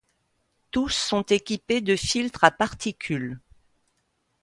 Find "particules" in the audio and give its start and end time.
2.49-3.39